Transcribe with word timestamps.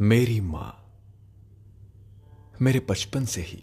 मेरी 0.00 0.40
माँ, 0.40 0.72
मेरे 2.62 2.80
बचपन 2.80 3.24
से 3.24 3.40
ही 3.40 3.62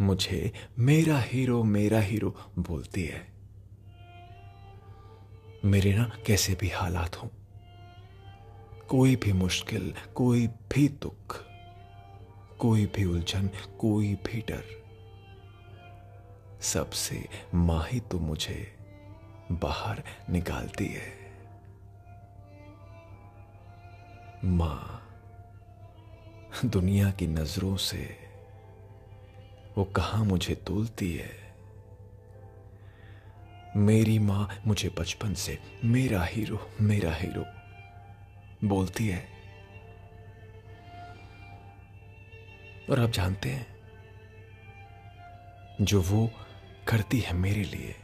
मुझे 0.00 0.52
मेरा 0.78 1.18
हीरो 1.18 1.62
मेरा 1.64 2.00
हीरो 2.00 2.34
बोलती 2.58 3.04
है। 3.04 3.20
मेरे 5.64 5.92
ना 5.94 6.10
कैसे 6.26 6.54
भी 6.54 6.68
हालात 6.68 7.16
हों, 7.16 7.28
कोई 8.88 9.16
भी 9.16 9.32
मुश्किल, 9.32 9.92
कोई 10.14 10.46
भी 10.72 10.88
दुख, 11.02 11.36
कोई 12.58 12.86
भी 12.86 13.04
उलझन, 13.04 13.50
कोई 13.80 14.14
भी 14.26 14.40
डर, 14.40 14.64
सबसे 16.64 17.28
माँ 17.54 17.84
ही 17.88 18.00
तो 18.00 18.18
मुझे 18.18 18.58
बाहर 19.52 20.02
निकालती 20.30 20.86
है। 20.86 21.14
माँ 24.44 24.95
दुनिया 26.64 27.10
की 27.10 27.26
नज़रों 27.26 27.76
से 27.76 28.18
वो 29.78 29.84
कहाँ 29.84 30.24
मुझे 30.24 30.54
तोलती 30.54 31.16
है? 31.16 31.54
मेरी 33.76 34.18
माँ 34.18 34.62
मुझे 34.66 34.88
बचपन 34.98 35.34
से 35.34 35.58
मेरा 35.84 36.24
हीरो 36.24 36.70
मेरा 36.80 37.14
हीरो 37.14 37.44
बोलती 38.68 39.08
है। 39.08 39.28
और 42.90 43.00
आप 43.00 43.10
जानते 43.10 43.50
हैं, 43.50 43.66
जो 45.80 46.02
वो 46.02 46.30
करती 46.88 47.20
है 47.20 47.32
मेरे 47.32 47.64
लिए, 47.64 47.94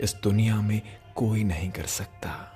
इस 0.00 0.14
दुनिया 0.22 0.60
में 0.60 0.82
कोई 1.14 1.44
नहीं 1.44 1.70
कर 1.70 1.86
सकता। 1.86 2.55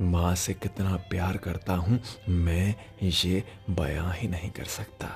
माँ 0.00 0.34
से 0.34 0.54
कितना 0.54 0.96
प्यार 0.96 1.36
करता 1.36 1.74
हूँ, 1.74 2.00
मैं 2.28 2.74
ये 3.02 3.44
बयां 3.70 4.14
ही 4.14 4.28
नहीं 4.28 4.50
कर 4.50 4.64
सकता। 4.64 5.08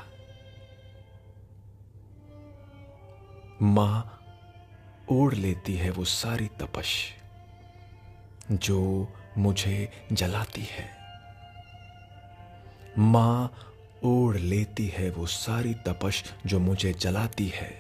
माँ 3.62 4.20
ओढ़ 5.10 5.34
लेती 5.34 5.74
है 5.74 5.90
वो 5.90 6.04
सारी 6.04 6.46
तपश, 6.46 7.12
जो 8.52 9.08
मुझे 9.38 10.06
जलाती 10.12 10.62
है। 10.62 10.90
माँ 12.98 13.52
ओढ़ 14.04 14.36
लेती 14.36 14.86
है 14.86 15.10
वो 15.10 15.26
सारी 15.26 15.74
तपश, 15.74 16.24
जो 16.46 16.60
मुझे 16.60 16.92
जलाती 16.92 17.48
है। 17.48 17.72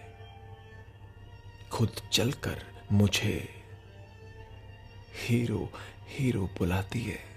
खुद 1.72 1.90
चलकर 2.12 2.62
मुझे 2.92 3.48
हीरो 5.16 5.72
हीरो 6.08 6.46
बुलाती 6.46 7.02
है। 7.02 7.34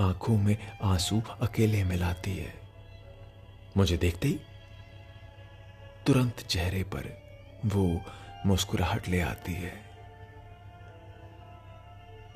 आँखों 0.00 0.38
में 0.38 0.78
आँसू 0.82 1.20
अकेले 1.20 1.84
मिलाती 1.84 2.36
है। 2.36 2.54
मुझे 3.76 3.96
देखते 3.96 4.28
ही 4.28 4.40
तुरंत 6.06 6.36
चेहरे 6.36 6.82
पर 6.82 7.22
वो 7.64 8.00
मुस्कुराहट 8.46 9.08
ले 9.08 9.20
आती 9.20 9.54
है। 9.54 9.84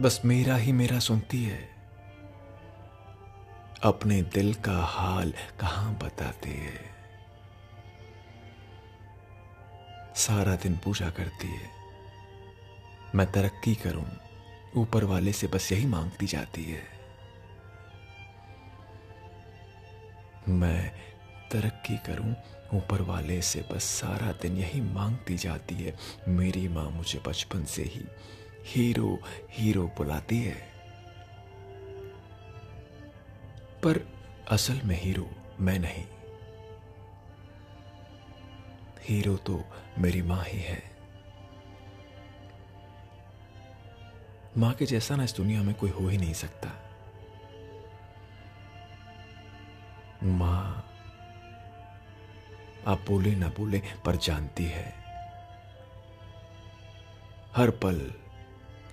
बस 0.01 0.23
मेरा 0.25 0.57
ही 0.57 0.73
मेरा 0.73 0.99
सुनती 0.99 1.45
है। 1.45 1.69
अपने 3.83 4.23
दिल 4.23 4.55
का 4.55 4.85
हाल 4.85 5.35
कहाँ 5.61 5.95
बताती 5.95 6.51
है। 6.51 6.93
सारा 10.17 10.57
दिन 10.57 10.77
पूजा 10.77 11.11
करती 11.11 11.49
है। 11.49 11.82
मैं 13.15 13.33
तरक्की 13.33 13.75
करूँ, 13.75 14.07
ऊपर 14.77 15.05
वाले 15.05 15.33
से 15.33 15.47
बस 15.47 15.73
यही 15.73 15.87
मांगती 15.87 16.27
जाती 16.27 16.65
है। 16.65 16.83
मैं 20.49 20.93
तरक्की 21.51 21.97
करूँ, 21.97 22.35
ऊपर 22.75 23.03
वाले 23.03 23.43
से 23.43 23.65
बस 23.73 23.85
सारा 23.85 24.33
दिन 24.33 24.57
यही 24.57 24.81
मांगती 24.81 25.37
जाती 25.37 25.75
है। 25.75 25.97
मेरी 26.29 26.69
माँ 26.69 26.91
मुझे 26.91 27.23
बचपन 27.27 27.65
से 27.65 27.83
ही 27.83 28.05
हीरो 28.67 29.19
हीरो 29.51 29.87
बुलाती 29.87 30.39
है। 30.39 30.73
पर 33.83 34.09
असल 34.51 34.81
में 34.85 35.01
हीरो 35.01 35.31
मैं 35.61 35.79
नहीं। 35.79 36.05
हीरो 39.03 39.37
तो 39.37 39.65
मेरी 39.99 40.23
माँ 40.23 40.45
ही 40.45 40.61
है। 40.61 40.92
माँ 44.57 44.73
के 44.73 44.87
जैसा 44.87 45.17
ना 45.17 45.25
इस 45.25 45.37
दुनिया 45.37 45.63
में 45.63 45.75
कोई 45.75 45.91
हो 45.91 46.09
ही 46.09 46.19
नहीं 46.19 46.35
सकता। 46.35 46.69
माँ, 50.23 50.89
आप 52.87 53.05
बोले 53.09 53.35
ना 53.35 53.49
बोले, 53.49 53.83
पर 54.05 54.17
जानती 54.17 54.65
है। 54.65 54.95
हर 57.57 57.71
पल 57.71 58.13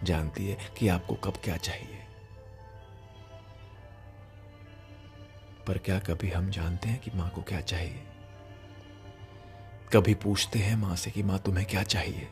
जानती 0.03 0.47
है 0.47 0.57
कि 0.77 0.87
आपको 0.87 1.15
कब 1.15 1.33
क्या 1.43 1.57
चाहिए। 1.57 2.03
पर 5.67 5.77
क्या 5.77 5.99
कभी 5.99 6.29
हम 6.29 6.49
जानते 6.49 6.89
हैं 6.89 6.99
कि 6.99 7.11
माँ 7.15 7.29
को 7.29 7.41
क्या 7.41 7.61
चाहिए? 7.61 8.03
कभी 9.93 10.15
पूछते 10.15 10.59
हैं 10.59 10.75
माँ 10.75 10.95
से 10.95 11.11
कि 11.11 11.23
माँ, 11.23 11.39
तुम्हें 11.39 11.67
क्या 11.67 11.83
चाहिए? 11.83 12.27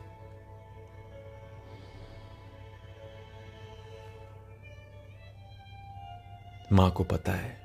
माँ 6.72 6.90
को 6.90 7.04
पता 7.04 7.32
है 7.32 7.60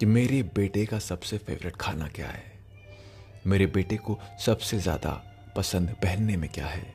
कि 0.00 0.06
मेरे 0.06 0.42
बेटे 0.42 0.86
का 0.86 0.98
सबसे 0.98 1.38
फेवरेट 1.38 1.76
खाना 1.76 2.08
क्या 2.08 2.28
है? 2.28 2.58
मेरे 3.46 3.66
बेटे 3.66 3.96
को 3.96 4.18
सबसे 4.40 4.78
ज़्यादा 4.78 5.10
पसंद 5.56 5.90
पहनने 5.90 6.36
में 6.36 6.50
क्या 6.50 6.66
है? 6.66 6.94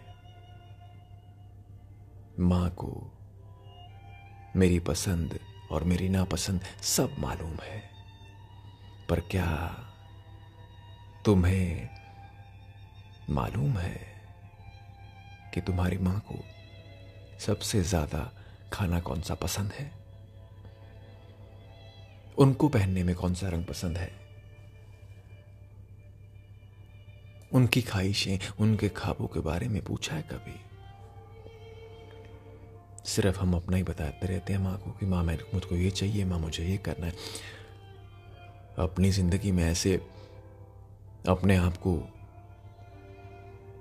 माँ 2.40 2.70
को 2.70 3.12
मेरी 4.56 4.80
पसंद 4.80 5.40
और 5.72 5.84
मेरी 5.84 6.10
नापसंद 6.10 6.62
सब 6.82 7.16
मालूम 7.20 7.56
है। 7.64 7.90
पर 9.10 9.20
क्या 9.20 9.76
तुम्हें 11.26 11.90
मालूम 13.30 13.78
है 13.78 14.02
कि 15.54 15.62
तुम्हारी 15.62 15.98
माँ 15.98 16.20
को 16.20 16.44
सबसे 17.40 17.82
ज़्यादा 17.82 18.32
खाना 18.74 19.00
कौन 19.00 19.22
सा 19.22 19.36
पसंद 19.36 19.72
है? 19.72 20.01
उनको 22.42 22.70
पहनने 22.70 23.04
में 23.04 23.16
कौन 23.16 23.34
सा 23.34 23.50
रंग 23.50 23.66
पसंद 23.66 23.98
है? 23.98 24.12
उनकी 27.54 27.82
ख्वाहिशें, 27.82 28.40
उनके 28.60 28.90
खाबों 28.90 29.28
के 29.28 29.40
बारे 29.40 29.68
में 29.68 29.84
पूछा 29.84 30.16
है 30.16 30.22
कभी? 30.22 30.62
सिर्फ़ 33.06 33.40
हम 33.40 33.54
अपना 33.54 33.78
ही 33.78 33.84
बताते 33.84 34.28
रहते 34.28 34.54
हैं 34.54 34.60
माँ 34.60 34.78
को 34.78 34.92
कि 34.92 35.06
माँ 35.06 35.24
मैं 35.24 35.40
मुझको 35.54 35.76
ये 35.76 35.92
चाहिए, 35.92 36.26
माँ, 36.26 36.40
मुझे 36.40 36.66
ये 36.66 36.78
करना 36.78 37.06
है। 37.06 37.14
अपनी 38.80 39.12
ज़िंदगी 39.12 39.52
में 39.52 39.64
ऐसे 39.64 39.96
अपने 41.28 41.58
आप 41.58 41.78
को 41.78 41.98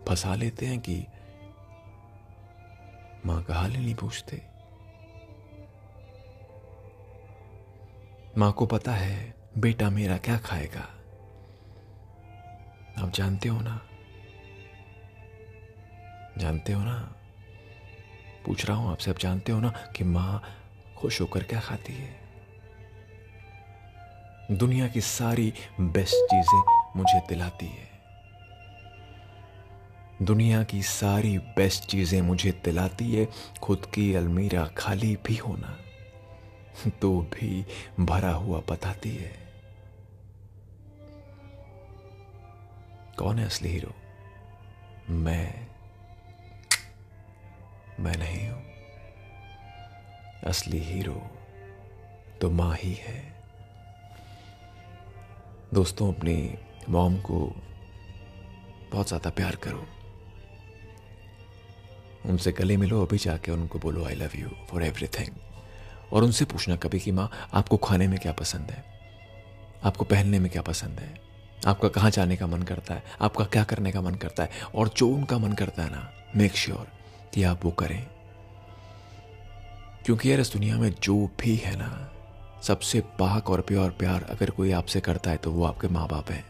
फंसा 0.08 0.34
लेते 0.34 0.66
हैं 0.66 0.80
कि 0.80 1.06
माँ 3.26 3.42
का 3.42 3.54
हाल 3.54 3.70
ही 3.70 3.84
नहीं 3.84 3.94
पूछते। 3.94 4.49
माँ 8.40 8.52
को 8.52 8.66
पता 8.66 8.92
है, 8.92 9.34
बेटा 9.58 9.90
मेरा 9.90 10.16
क्या 10.16 10.38
खाएगा। 10.38 10.80
आप 13.02 13.12
जानते 13.14 13.48
हो 13.48 13.60
ना? 13.60 13.80
जानते 16.38 16.72
हो 16.72 16.84
ना? 16.84 17.14
पूछ 18.46 18.66
रहा 18.66 18.76
हूँ 18.76 18.90
आपसे, 18.90 19.10
आप 19.10 19.18
जानते 19.18 19.52
हो 19.52 19.60
ना 19.60 19.68
कि 19.68 20.04
माँ 20.04 20.42
खुश 20.96 21.20
होकर 21.20 21.42
क्या 21.42 21.60
खाती 21.60 21.92
है? 21.92 22.20
दुनिया 24.50 24.88
की 24.88 25.00
सारी 25.00 25.52
बेस्ट 25.80 26.14
चीज़ें 26.14 26.92
मुझे 26.96 27.20
दिलाती 27.28 27.66
है। 27.66 27.88
दुनिया 30.22 30.62
की 30.62 30.82
सारी 30.82 31.38
बेस्ट 31.38 31.84
चीज़ें 31.84 32.22
मुझे 32.22 32.52
दिलाती 32.64 33.14
है, 33.14 33.28
खुद 33.62 33.86
की 33.94 34.14
अलमीरा 34.14 34.66
खाली 34.66 35.18
भी 35.26 35.36
होना 35.36 35.78
तो 36.88 37.20
भी 37.20 37.64
भरा 38.00 38.32
हुआ 38.32 38.60
बताती 38.70 39.10
है। 39.10 39.32
कौन 43.18 43.38
है 43.38 43.46
असली 43.46 43.68
हीरो? 43.68 43.92
मैं। 45.10 45.66
मैं 48.00 48.16
नहीं 48.16 48.48
हूँ। 48.48 48.62
असली 50.44 50.78
हीरो 50.78 51.20
तो 52.40 52.50
माँ 52.50 52.74
ही 52.76 52.92
है। 52.94 53.34
दोस्तों, 55.74 56.14
अपनी 56.14 56.58
मॉम 56.88 57.16
को 57.16 57.38
बहुत 58.92 59.08
ज़्यादा 59.08 59.30
प्यार 59.30 59.56
करो। 59.56 59.86
उनसे 62.26 62.52
गले 62.52 62.76
मिलो, 62.76 63.06
अभी 63.06 63.18
जाके 63.18 63.52
उनको 63.52 63.78
बोलो 63.78 64.04
I 64.04 64.14
love 64.14 64.30
you 64.34 64.48
for 64.70 64.82
everything 64.82 65.49
और 66.12 66.24
उनसे 66.24 66.44
पूछना 66.44 66.76
कभी 66.76 67.00
कि 67.00 67.12
माँ 67.12 67.30
आपको 67.54 67.76
खाने 67.76 68.08
में 68.08 68.18
क्या 68.18 68.32
पसंद 68.32 68.70
है? 68.70 68.84
आपको 69.84 70.04
पहनने 70.04 70.38
में 70.38 70.52
क्या 70.52 70.62
पसंद 70.62 71.00
है? 71.00 71.20
आपका 71.66 71.88
कहाँ 71.88 72.10
जाने 72.10 72.36
का 72.36 72.46
मन 72.46 72.62
करता 72.62 72.94
है? 72.94 73.02
आपका 73.20 73.44
क्या 73.44 73.64
करने 73.64 73.92
का 73.92 74.00
मन 74.00 74.14
करता 74.14 74.42
है? 74.42 74.50
और 74.74 74.88
जो 74.96 75.08
उनका 75.08 75.38
मन 75.38 75.52
करता 75.52 75.82
है 75.82 75.90
ना 75.90 76.12
मेक 76.36 76.56
श्योर 76.56 76.78
sure 76.78 77.34
कि 77.34 77.42
आप 77.42 77.64
वो 77.64 77.70
करें। 77.70 78.06
क्योंकि 80.04 80.30
यार 80.30 80.40
इस 80.40 80.52
दुनिया 80.52 80.78
में 80.78 80.94
जो 81.02 81.30
भी 81.40 81.56
है 81.56 81.76
ना, 81.76 82.12
सबसे 82.62 83.00
पाक 83.00 83.50
और 83.50 83.60
प्योर 83.60 83.90
प्यार 83.90 84.22
अगर 84.22 84.50
कोई 84.50 84.72
आपसे 84.72 85.00
करता 85.00 85.30
है 85.30 85.36
तो 85.36 85.52
वो 85.52 85.64
आपके 85.64 85.88
माँ 85.88 86.08
बाप 86.08 86.30
हैं। 86.30 86.44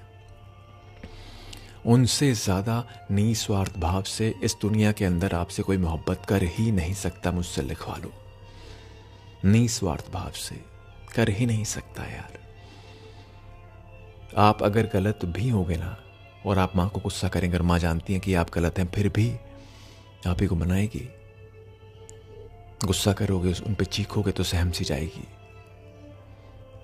उनसे 1.86 2.32
ज़्यादा 2.32 2.84
निस्वार्थ 3.10 3.78
भाव 3.78 4.02
से 4.02 4.34
इस 4.42 4.56
दुनिया 4.62 4.92
के 4.92 5.04
अंदर 5.04 5.34
आपसे 5.34 5.62
कोई 5.62 5.76
मोहब्बत 5.76 6.22
कर 6.28 6.42
ही 6.42 6.72
नहीं 6.72 6.94
सकता 6.94 7.30
मुझसे 7.30 7.62
लिखवा 7.62 7.96
लो 7.96 8.12
निस्वार्थ 9.44 10.12
भाव 10.12 10.30
से 10.30 10.64
कर 11.14 11.28
ही 11.28 11.46
नहीं 11.46 11.64
सकता 11.64 12.04
यार। 12.04 12.38
आप 14.36 14.62
अगर 14.62 14.86
गलत 14.86 15.24
भी 15.24 15.48
होगे 15.48 15.76
ना, 15.76 15.96
और 16.46 16.58
आप 16.58 16.76
माँ 16.76 16.88
को 16.88 17.00
गुस्सा 17.00 17.28
करेंगे 17.28 17.56
और 17.56 17.62
माँ 17.62 17.78
जानती 17.78 18.12
हैं 18.12 18.22
कि 18.22 18.34
आप 18.34 18.50
गलत 18.50 18.78
हैं, 18.78 18.92
फिर 18.92 19.08
भी 19.08 19.36
आप 20.26 20.36
ही 20.40 20.46
को 20.46 20.54
मनाएगी। 20.54 21.08
गुस्सा 22.84 23.12
करोगे 23.12 23.52
उन 23.52 23.74
पर 23.74 23.84
चीखोगे 23.84 24.32
तो 24.32 24.42
सहम 24.42 24.70
सी 24.70 24.84
जाएगी। 24.84 25.28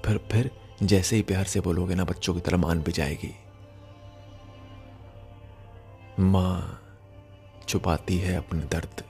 फिर 0.05 0.29
फिर 0.33 0.51
जैसे 0.83 1.17
ही 1.17 1.23
प्यार 1.23 1.45
से 1.45 1.61
बोलोगे 1.61 1.95
ना, 1.95 2.05
बच्चों 2.05 2.35
की 2.35 2.41
तरह 2.41 2.57
मान 2.57 2.83
भी 2.83 2.93
जाएगी। 2.93 3.35
माँ 6.21 6.83
छुपाती 7.69 8.19
है 8.19 8.37
अपने 8.37 8.61
दर्द। 8.61 9.05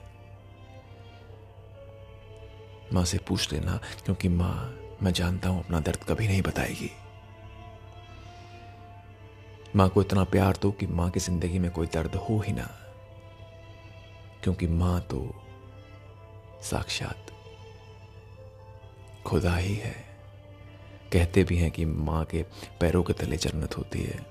माँ 2.93 3.05
से 3.05 3.17
पूछ 3.17 3.53
लेना, 3.53 3.79
क्योंकि 4.05 4.29
माँ, 4.29 4.77
मैं 5.03 5.13
जानता 5.13 5.49
हूँ 5.49 5.63
अपना 5.63 5.79
दर्द 5.79 6.03
कभी 6.09 6.27
नहीं 6.27 6.41
बताएगी। 6.41 6.91
माँ 9.75 9.89
को 9.89 10.01
इतना 10.01 10.23
प्यार 10.23 10.57
दो 10.61 10.71
कि 10.71 10.87
माँ 10.87 11.09
की 11.09 11.19
ज़िंदगी 11.19 11.59
में 11.59 11.71
कोई 11.71 11.87
दर्द 11.87 12.15
हो 12.15 12.39
ही 12.39 12.53
ना। 12.53 12.69
क्योंकि 14.43 14.67
माँ 14.67 15.01
तो 15.01 15.35
साक्षात 16.63 17.31
खुदा 19.25 19.55
ही 19.55 19.75
है। 19.75 19.95
कहते 21.13 21.43
भी 21.43 21.57
हैं 21.57 21.71
कि 21.71 21.85
माँ 21.85 22.25
के 22.25 22.43
पैरों 22.79 23.03
के 23.03 23.13
तले 23.13 23.37
जन्नत 23.37 23.77
होती 23.77 23.99
है। 23.99 24.25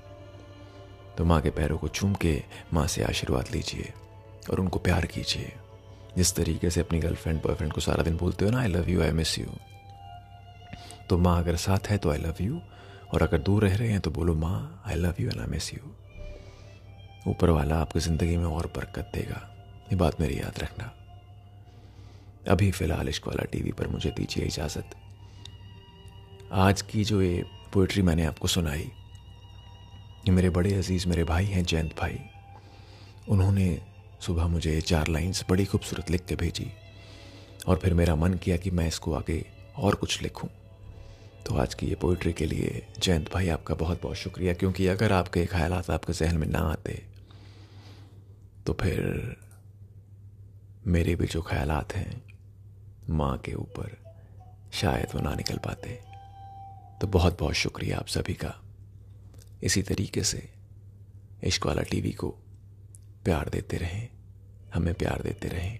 तो 1.19 1.25
माँ 1.25 1.41
के 1.41 1.51
पैरों 1.51 1.79
को 1.79 1.89
चूम 1.89 2.15
के 2.15 2.43
माँ 2.73 2.87
से 2.87 3.03
आशीर्वाद 3.03 3.49
लीजिए 3.53 3.93
और 4.51 4.61
उनको 4.61 4.79
प्यार 4.79 5.07
कीजिए। 5.07 5.53
जिस 6.17 6.35
तरीके 6.37 6.71
से 6.71 6.81
अपनी 6.81 6.99
गर्लफ्रेंड 6.99 7.41
बॉयफ्रेंड 7.43 7.73
को 7.73 7.81
सारा 7.81 8.03
दिन 8.03 8.17
बोलते 8.17 8.45
हो 8.45 8.51
ना 8.51 8.61
I 8.61 8.69
love 8.69 8.89
you 8.91 9.03
I 9.03 9.11
miss 9.13 9.39
you 9.39 9.47
तो 11.11 11.19
माँ 11.19 11.39
अगर 11.39 11.57
साथ 11.57 11.89
है 11.89 11.99
तो 11.99 12.11
आई 12.11 12.19
लव 12.19 12.43
यू 12.43 12.61
और 13.15 13.23
अगर 13.23 13.39
दूर 13.39 13.65
रह 13.65 13.77
रहे 13.77 13.89
हैं 13.89 14.01
तो 14.01 14.11
बोलो, 14.11 14.35
माँ 14.35 14.83
I 14.87 14.95
love 14.95 15.15
you 15.21 15.29
and 15.29 15.41
I 15.41 15.47
miss 15.47 15.73
you 15.75 15.95
ऊपर 17.31 17.51
वाला 17.51 17.77
आपकी 17.77 18.01
ज़िंदगी 18.01 18.37
में 18.37 18.45
और 18.45 18.67
बरकत 18.77 19.11
देगा। 19.15 19.41
ये 19.91 19.97
बात 19.97 20.21
मेरी 20.21 20.39
याद 20.39 20.59
रखना। 20.59 20.93
अभी 22.49 22.71
फ़िलहाल 22.71 23.09
इश्क 23.09 23.27
वाला 23.29 23.45
टीवी 23.53 23.73
पर 23.73 23.89
मुझे 23.89 24.11
दीजिए 24.11 24.45
इजाज़त। 24.45 24.95
आज 26.53 26.83
की 26.83 27.05
जो 27.05 27.21
ये 27.23 27.45
पोइट्री 27.73 28.03
मैंने 28.03 28.25
आपको 28.25 28.49
सुनाई, 28.49 28.91
ये 30.27 30.31
मेरे 30.31 30.51
बड़े 30.51 30.75
अज़ीज़, 30.75 31.09
मेरे 31.09 31.25
भाई 31.25 31.47
हैं 31.47 31.65
जयंत 31.65 31.95
भाई। 31.99 32.19
उन्होंने 33.29 33.67
सुबह 34.21 34.47
मुझे 34.47 34.75
ये 34.75 34.81
चार 34.81 35.09
लाइंस 35.09 35.45
बड़ी 35.51 35.65
खूबसूरत 35.65 36.11
लिख 36.11 36.25
के 36.25 36.37
भेजी 36.37 36.71
और 37.67 37.79
फिर 37.79 37.95
मेरा 37.95 38.15
मन 38.17 38.35
किया 38.35 38.57
कि 38.57 38.71
मैं 38.71 38.87
इसको 38.89 39.13
आगे 39.15 39.45
और 39.77 39.95
कुछ 39.95 40.23
लिखूं। 40.23 40.49
तो 41.47 41.57
आज 41.57 41.75
की 41.75 41.87
ये 41.87 41.95
पोइट्री 41.95 42.33
के 42.33 42.47
लिए 42.47 42.87
जयंत 42.99 43.33
भाई 43.33 43.49
आपका 43.49 43.75
बहुत 43.75 44.03
बहुत 44.03 44.17
शुक्रिया, 44.17 44.55
क्योंकि 44.55 44.87
अगर 44.87 45.13
आपके 45.13 45.47
ख्याल 45.47 45.73
आपके 45.73 46.13
जहन 46.13 46.37
में 46.37 46.47
ना 46.47 46.59
आते 46.59 47.03
तो 48.67 48.73
फिर 48.73 49.37
मेरे 50.87 51.15
भी 51.15 51.27
जो 51.27 51.43
ख्याल 51.43 51.71
हैं 51.71 52.23
माँ 53.11 53.37
के 53.39 53.55
ऊपर 53.55 53.97
शायद 54.73 55.15
वो 55.15 55.21
ना 55.21 55.35
निकल 55.35 55.57
पाते। 55.57 55.99
तो 57.01 57.07
बहुत 57.07 57.39
बहुत 57.41 57.55
शुक्रिया 57.55 57.99
आप 57.99 58.07
सभी 58.07 58.35
का। 58.35 58.55
इसी 59.63 59.83
तरीके 59.83 60.23
से 60.23 60.49
इश्क 61.45 61.67
वाला 61.67 61.83
टीवी 61.83 62.13
को 62.13 62.35
प्यार 63.27 63.49
देते 63.49 63.77
रहें, 63.77 64.09
हमें 64.75 64.95
प्यार 64.95 65.23
देते 65.23 65.49
रहें 65.49 65.79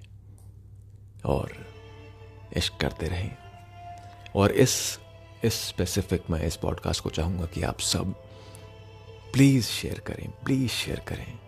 और 1.25 1.53
इश्क 2.57 2.77
करते 2.81 3.07
रहें। 3.07 3.37
और 4.35 4.53
इस 4.53 4.99
इस 5.45 5.55
स्पेसिफिक 5.55 6.31
मैं 6.31 6.43
इस 6.43 6.57
पॉडकास्ट 6.57 7.03
को 7.03 7.11
चाहूँगा 7.11 7.47
कि 7.47 7.63
आप 7.63 7.81
सब 7.81 8.15
प्लीज़ 9.33 9.65
शेयर 9.65 9.99
करें 10.01 10.31
प्लीज़ 10.45 10.71
शेयर 10.71 11.01
करें। 11.01 11.39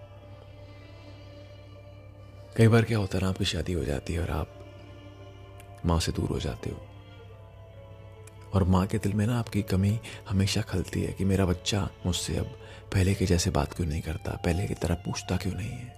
कई 2.56 2.68
बार 2.68 2.82
क्या 2.82 2.98
होता 2.98 3.18
है 3.18 3.24
ना, 3.24 3.30
आपकी 3.30 3.44
शादी 3.44 3.72
हो 3.72 3.84
जाती 3.84 4.14
है 4.14 4.20
और 4.20 4.30
आप 4.30 4.54
माँ 5.86 6.00
से 6.00 6.12
दूर 6.12 6.28
हो 6.28 6.40
जाते 6.40 6.70
हो। 6.70 6.87
और 8.54 8.64
माँ 8.64 8.86
के 8.86 8.98
दिल 8.98 9.12
में 9.12 9.26
ना 9.26 9.38
आपकी 9.38 9.62
कमी 9.62 9.98
हमेशा 10.28 10.60
खलती 10.60 11.02
है 11.02 11.12
कि 11.12 11.24
मेरा 11.24 11.46
बच्चा 11.46 11.88
मुझसे 12.06 12.36
अब 12.36 12.46
पहले 12.94 13.14
के 13.14 13.26
जैसे 13.26 13.50
बात 13.50 13.72
क्यों 13.72 13.86
नहीं 13.86 14.02
करता, 14.02 14.40
पहले 14.44 14.66
की 14.66 14.74
तरह 14.74 14.94
पूछता 14.94 15.36
क्यों 15.36 15.54
नहीं 15.54 15.70
है? 15.70 15.96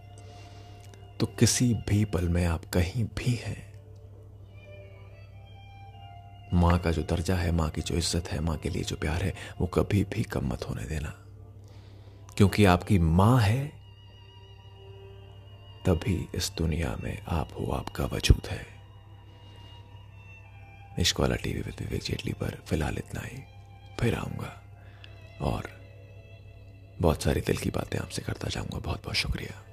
तो 1.21 1.27
किसी 1.27 1.75
भी 1.75 2.05
पल 2.05 2.29
में 2.29 2.47
आप 2.47 2.65
कहीं 2.65 3.05
भी 3.05 3.35
हैं, 3.35 3.71
माँ 6.55 6.79
का 6.79 6.91
जो 6.91 7.03
दर्जा 7.03 7.35
है, 7.35 7.53
माँ 7.53 7.71
की 7.71 7.81
जो 7.81 7.95
इज़्ज़त 7.95 8.29
है, 8.29 8.41
माँ 8.41 8.57
के 8.57 8.69
लिए 8.69 8.83
जो 8.83 8.97
प्यार 8.97 9.23
है, 9.23 9.35
वो 9.61 9.67
कभी 9.67 10.05
भी 10.05 10.23
कम 10.23 10.47
मत 10.47 10.69
होने 10.69 10.85
देना। 10.85 11.15
क्योंकि 12.37 12.65
आपकी 12.65 12.99
माँ 12.99 13.41
है, 13.41 13.67
तभी 15.87 16.29
इस 16.35 16.53
दुनिया 16.59 16.97
में 17.05 17.23
आप 17.29 17.49
हो, 17.61 17.73
आपका 17.73 18.05
वजूद 18.05 18.47
है। 18.47 18.80
इश्क 21.01 21.21
वाला 21.21 21.37
टीवी 21.37 21.61
विद 21.61 21.75
विवेक 21.81 22.03
जेटली 22.03 22.33
पर 22.33 22.59
फ़िलहाल 22.67 22.99
इतना 22.99 23.21
ही। 23.21 23.39
फिर 24.01 24.15
आऊँगा। 24.15 24.63
और 25.41 25.81
बहुत 27.01 27.23
सारी 27.23 27.41
दिल 27.41 27.57
की 27.57 27.71
बातें 27.71 27.99
आपसे 27.99 28.23
करता 28.23 28.49
जाऊँगा। 28.49 28.79
बहुत 28.79 29.03
बहुत 29.03 29.15
शुक्रिया। 29.15 29.70